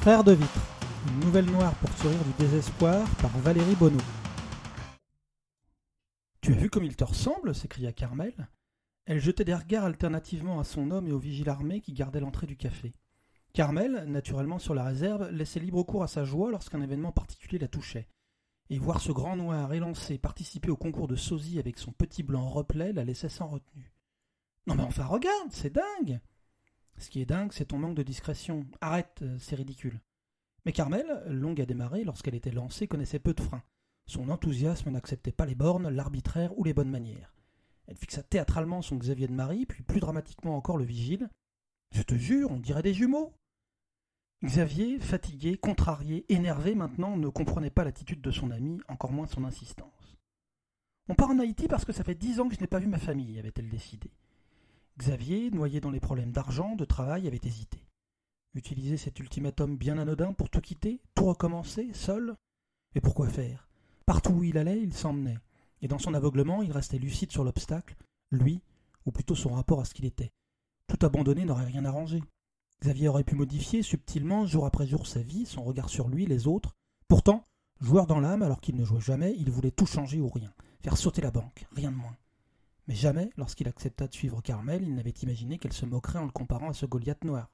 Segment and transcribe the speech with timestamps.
[0.00, 0.60] Frère de vitre,
[1.08, 3.98] une nouvelle noire pour sourire du désespoir par Valérie Bonneau.
[6.40, 8.48] Tu as vu comme il te ressemble s'écria Carmel.
[9.06, 12.46] Elle jetait des regards alternativement à son homme et au vigile armé qui gardait l'entrée
[12.46, 12.94] du café.
[13.52, 17.68] Carmel, naturellement sur la réserve, laissait libre cours à sa joie lorsqu'un événement particulier la
[17.68, 18.08] touchait.
[18.70, 22.48] Et voir ce grand noir élancé participer au concours de sosie avec son petit blanc
[22.48, 23.92] replet la laissait sans retenue.
[24.68, 26.20] Non mais enfin regarde, c'est dingue
[26.98, 28.66] Ce qui est dingue, c'est ton manque de discrétion.
[28.80, 30.00] Arrête, euh, c'est ridicule.
[30.64, 33.62] Mais Carmel, longue à démarrer lorsqu'elle était lancée, connaissait peu de freins.
[34.06, 37.34] Son enthousiasme n'acceptait pas les bornes, l'arbitraire ou les bonnes manières.
[37.86, 41.30] Elle fixa théâtralement son Xavier de Marie, puis plus dramatiquement encore le vigile.
[41.92, 43.32] Je te jure, on dirait des jumeaux.
[44.44, 49.44] Xavier, fatigué, contrarié, énervé maintenant, ne comprenait pas l'attitude de son ami, encore moins son
[49.44, 50.18] insistance.
[51.08, 52.86] On part en Haïti parce que ça fait dix ans que je n'ai pas vu
[52.86, 54.10] ma famille, avait-elle décidé.
[54.98, 57.78] Xavier, noyé dans les problèmes d'argent, de travail, avait hésité.
[58.54, 62.34] Utiliser cet ultimatum bien anodin pour tout quitter, tout recommencer, seul?
[62.96, 63.68] Et pourquoi faire?
[64.06, 65.38] Partout où il allait, il s'emmenait.
[65.82, 67.94] Et dans son aveuglement, il restait lucide sur l'obstacle,
[68.32, 68.60] lui,
[69.06, 70.32] ou plutôt son rapport à ce qu'il était.
[70.88, 72.20] Tout abandonner n'aurait rien arrangé.
[72.82, 76.48] Xavier aurait pu modifier subtilement, jour après jour, sa vie, son regard sur lui, les
[76.48, 76.74] autres.
[77.06, 77.44] Pourtant,
[77.80, 80.96] joueur dans l'âme, alors qu'il ne jouait jamais, il voulait tout changer ou rien, faire
[80.96, 82.16] sauter la banque, rien de moins.
[82.88, 86.32] Mais jamais, lorsqu'il accepta de suivre Carmel, il n'avait imaginé qu'elle se moquerait en le
[86.32, 87.52] comparant à ce Goliath noir.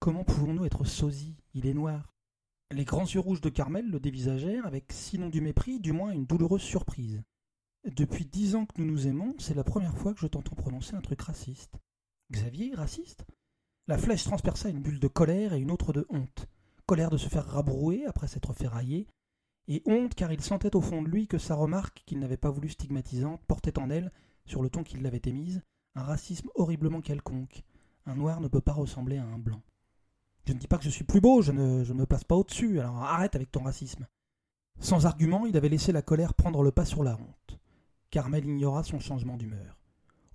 [0.00, 2.14] Comment pouvons-nous être sosis Il est noir.
[2.70, 6.26] Les grands yeux rouges de Carmel le dévisagèrent avec, sinon du mépris, du moins une
[6.26, 7.22] douloureuse surprise.
[7.86, 10.94] Depuis dix ans que nous nous aimons, c'est la première fois que je t'entends prononcer
[10.94, 11.78] un truc raciste.
[12.30, 13.24] Xavier, raciste?
[13.86, 16.48] La flèche transperça une bulle de colère et une autre de honte.
[16.84, 19.08] Colère de se faire rabrouer après s'être fait railler,
[19.68, 22.50] et honte car il sentait au fond de lui que sa remarque, qu'il n'avait pas
[22.50, 24.12] voulu stigmatisante, portait en elle,
[24.46, 25.62] sur le ton qui l'avait émise,
[25.94, 27.62] un racisme horriblement quelconque.
[28.06, 29.62] Un noir ne peut pas ressembler à un blanc.
[30.46, 32.24] Je ne dis pas que je suis plus beau, je ne, je ne me place
[32.24, 34.06] pas au-dessus, alors arrête avec ton racisme.
[34.78, 37.58] Sans argument, il avait laissé la colère prendre le pas sur la honte.
[38.10, 39.78] Carmel ignora son changement d'humeur.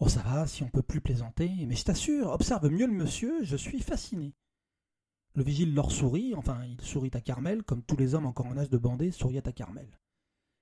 [0.00, 3.44] Oh, ça va, si on peut plus plaisanter, mais je t'assure, observe mieux le monsieur,
[3.44, 4.34] je suis fasciné.
[5.34, 8.56] Le vigile leur sourit, enfin, il sourit à Carmel, comme tous les hommes encore en
[8.56, 9.88] âge de bander souriaient à Carmel.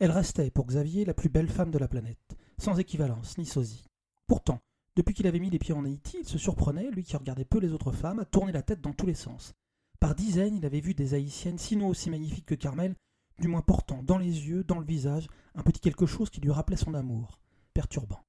[0.00, 3.86] Elle restait, pour Xavier, la plus belle femme de la planète, sans équivalence ni sosie.
[4.26, 4.60] Pourtant,
[4.96, 7.58] depuis qu'il avait mis les pieds en Haïti, il se surprenait, lui qui regardait peu
[7.58, 9.54] les autres femmes, à tourner la tête dans tous les sens.
[9.98, 12.94] Par dizaines, il avait vu des Haïtiennes sinon aussi magnifiques que Carmel,
[13.38, 16.50] du moins portant dans les yeux, dans le visage, un petit quelque chose qui lui
[16.50, 17.40] rappelait son amour,
[17.72, 18.20] perturbant.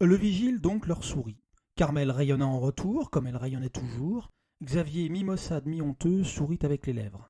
[0.00, 1.40] Le vigile donc leur sourit.
[1.74, 4.30] Carmel rayonna en retour, comme elle rayonnait toujours.
[4.62, 7.28] Xavier, mi-maussade, mi-honteux, sourit avec les lèvres.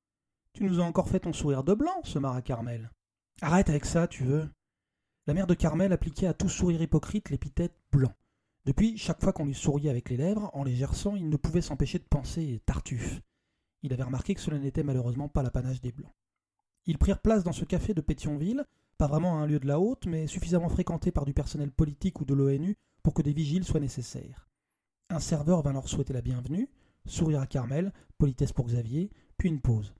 [0.53, 2.91] Tu nous as encore fait ton sourire de blanc, se marra Carmel.
[3.41, 4.49] Arrête avec ça, tu veux.
[5.25, 8.13] La mère de Carmel appliquait à tout sourire hypocrite l'épithète blanc.
[8.65, 11.61] Depuis, chaque fois qu'on lui souriait avec les lèvres, en les gerçant, il ne pouvait
[11.61, 13.21] s'empêcher de penser Tartuffe.
[13.83, 16.11] Il avait remarqué que cela n'était malheureusement pas l'apanage des Blancs.
[16.85, 18.65] Ils prirent place dans ce café de Pétionville,
[18.97, 22.25] pas vraiment un lieu de la haute, mais suffisamment fréquenté par du personnel politique ou
[22.25, 24.49] de l'ONU pour que des vigiles soient nécessaires.
[25.09, 26.69] Un serveur vint leur souhaiter la bienvenue,
[27.05, 29.93] sourire à Carmel, politesse pour Xavier, puis une pause.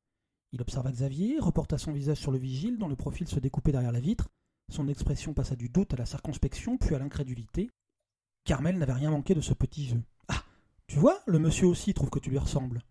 [0.52, 3.94] Il observa Xavier, reporta son visage sur le vigile dont le profil se découpait derrière
[3.94, 4.30] la vitre.
[4.70, 7.70] Son expression passa du doute à la circonspection, puis à l'incrédulité.
[8.46, 10.04] Carmel n'avait rien manqué de ce petit jeu.
[10.28, 10.44] Ah
[10.88, 12.82] Tu vois, le monsieur aussi trouve que tu lui ressembles.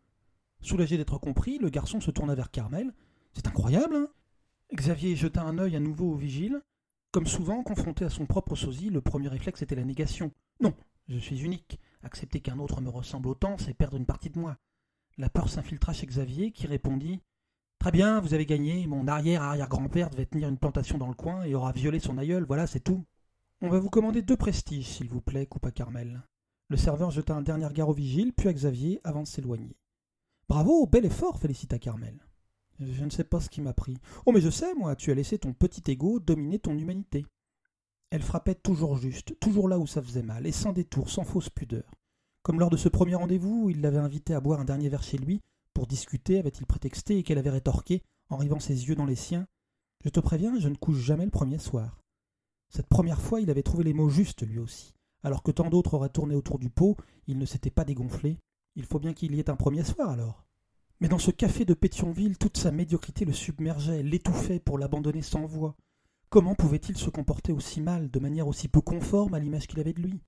[0.60, 2.92] Soulagé d'être compris, le garçon se tourna vers Carmel.
[3.34, 4.08] C'est incroyable, hein?
[4.74, 6.62] Xavier jeta un œil à nouveau au vigile.
[7.10, 10.32] Comme souvent, confronté à son propre sosie, le premier réflexe était la négation.
[10.60, 10.74] Non,
[11.08, 11.78] je suis unique.
[12.02, 14.56] Accepter qu'un autre me ressemble autant, c'est perdre une partie de moi.
[15.18, 17.20] La peur s'infiltra chez Xavier, qui répondit
[17.82, 18.86] Très bien, vous avez gagné.
[18.86, 22.68] Mon arrière-arrière-grand-père devait tenir une plantation dans le coin et aura violé son aïeul, voilà,
[22.68, 23.04] c'est tout.
[23.60, 26.22] On va vous commander deux prestiges, s'il vous plaît, coupa Carmel.
[26.68, 29.76] Le serveur jeta un dernier regard au vigile, puis à Xavier, avant de s'éloigner.
[30.48, 32.24] Bravo, bel effort, félicita Carmel.
[32.78, 33.98] Je ne sais pas ce qui m'a pris.
[34.26, 37.26] Oh, mais je sais, moi, tu as laissé ton petit ego dominer ton humanité.
[38.10, 41.50] Elle frappait toujours juste, toujours là où ça faisait mal, et sans détour, sans fausse
[41.50, 41.90] pudeur.
[42.44, 45.18] Comme lors de ce premier rendez-vous il l'avait invité à boire un dernier verre chez
[45.18, 45.40] lui,
[45.74, 49.46] pour discuter, avait-il prétexté, et qu'elle avait rétorqué, en rivant ses yeux dans les siens.
[50.04, 52.00] Je te préviens, je ne couche jamais le premier soir.
[52.68, 54.94] Cette première fois, il avait trouvé les mots justes, lui aussi.
[55.22, 58.38] Alors que tant d'autres auraient tourné autour du pot, il ne s'était pas dégonflé.
[58.74, 60.44] Il faut bien qu'il y ait un premier soir, alors.
[61.00, 65.46] Mais dans ce café de Pétionville, toute sa médiocrité le submergeait, l'étouffait pour l'abandonner sans
[65.46, 65.76] voix.
[66.30, 69.92] Comment pouvait-il se comporter aussi mal, de manière aussi peu conforme à l'image qu'il avait
[69.92, 70.22] de lui?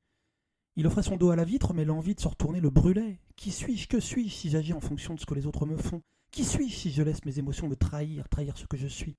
[0.76, 3.20] Il offrait son dos à la vitre, mais l'envie de se retourner le brûlait.
[3.36, 6.02] Qui suis-je Que suis-je si j'agis en fonction de ce que les autres me font?
[6.32, 9.16] Qui suis-je si je laisse mes émotions me trahir, trahir ce que je suis?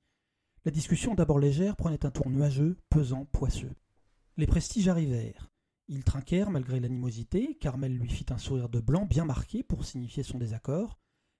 [0.65, 3.71] La discussion, d'abord légère, prenait un tour nuageux, pesant, poisseux.
[4.35, 5.49] Les prestiges arrivèrent.
[5.87, 10.23] Ils trinquèrent malgré l'animosité, Carmel lui fit un sourire de blanc bien marqué pour signifier
[10.23, 10.97] son désaccord.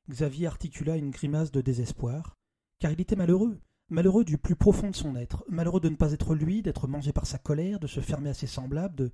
[0.10, 2.38] Xavier articula une grimace de désespoir,
[2.80, 3.60] car il était malheureux,
[3.90, 7.12] malheureux du plus profond de son être, malheureux de ne pas être lui, d'être mangé
[7.12, 9.12] par sa colère, de se fermer à ses semblables, de...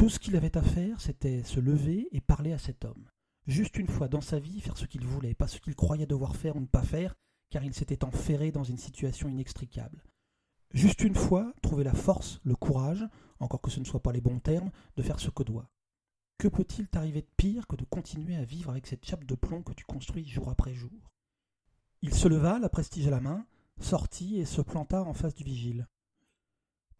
[0.00, 3.10] Tout ce qu'il avait à faire, c'était se lever et parler à cet homme.
[3.46, 6.36] Juste une fois dans sa vie, faire ce qu'il voulait, pas ce qu'il croyait devoir
[6.36, 7.14] faire ou ne pas faire,
[7.50, 10.02] car il s'était enferré dans une situation inextricable.
[10.72, 13.04] Juste une fois, trouver la force, le courage,
[13.40, 15.68] encore que ce ne soit pas les bons termes, de faire ce que doit.
[16.38, 19.62] Que peut-il t'arriver de pire que de continuer à vivre avec cette chape de plomb
[19.62, 21.10] que tu construis jour après jour?
[22.00, 23.44] Il se leva, la prestige à la main,
[23.80, 25.86] sortit et se planta en face du vigile.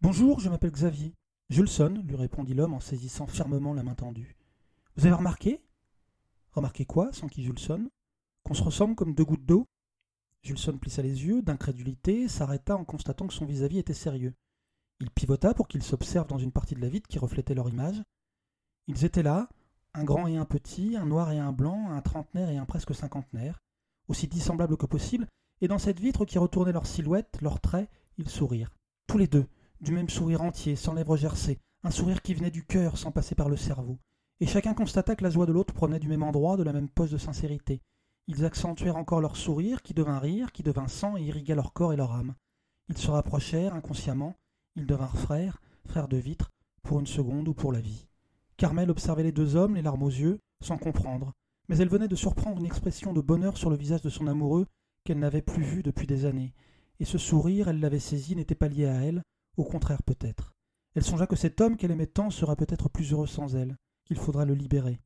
[0.02, 1.14] Bonjour, je m'appelle Xavier.
[1.66, 4.36] Sonne, lui répondit l'homme en saisissant fermement la main tendue.
[4.96, 5.60] Vous avez remarqué?
[6.52, 7.90] Remarqué quoi sans qui sonne
[8.44, 9.66] Qu'on se ressemble comme deux gouttes d'eau?
[10.42, 14.34] Julson plissa les yeux, d'incrédulité, s'arrêta en constatant que son vis-à-vis était sérieux.
[15.00, 18.02] Il pivota pour qu'ils s'observent dans une partie de la vitre qui reflétait leur image.
[18.86, 19.48] Ils étaient là,
[19.94, 22.94] un grand et un petit, un noir et un blanc, un trentenaire et un presque
[22.94, 23.60] cinquantenaire,
[24.08, 25.26] aussi dissemblables que possible,
[25.60, 28.72] et dans cette vitre qui retournait leur silhouette, leurs traits, ils sourirent.
[29.06, 29.46] Tous les deux,
[29.80, 33.34] du même sourire entier, sans lèvres gercées, un sourire qui venait du cœur sans passer
[33.34, 33.98] par le cerveau.
[34.40, 36.88] Et chacun constata que la joie de l'autre prenait du même endroit, de la même
[36.88, 37.80] pose de sincérité.
[38.26, 41.92] Ils accentuèrent encore leur sourire, qui devint rire, qui devint sang et irrigua leur corps
[41.92, 42.34] et leur âme.
[42.88, 44.36] Ils se rapprochèrent inconsciemment,
[44.76, 46.50] ils devinrent frères, frères de vitre,
[46.82, 48.06] pour une seconde ou pour la vie.
[48.56, 51.32] Carmel observait les deux hommes, les larmes aux yeux, sans comprendre,
[51.68, 54.66] mais elle venait de surprendre une expression de bonheur sur le visage de son amoureux
[55.04, 56.52] qu'elle n'avait plus vu depuis des années,
[56.98, 59.22] et ce sourire, elle l'avait saisi, n'était pas lié à elle,
[59.60, 60.54] au contraire peut-être.
[60.94, 64.16] Elle songea que cet homme qu'elle aimait tant serait peut-être plus heureux sans elle, qu'il
[64.16, 65.00] faudra le libérer.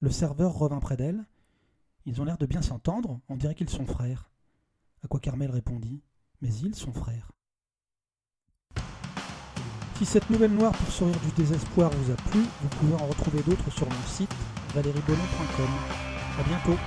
[0.00, 1.24] Le serveur revint près d'elle,
[2.06, 4.30] ils ont l'air de bien s'entendre, on dirait qu'ils sont frères.
[5.02, 6.02] À quoi Carmel répondit
[6.42, 7.32] Mais ils sont frères.
[9.96, 13.42] Si cette nouvelle noire pour sourire du désespoir vous a plu, vous pouvez en retrouver
[13.42, 14.34] d'autres sur mon site
[14.74, 15.68] valeriebonon.com.
[16.38, 16.78] A bientôt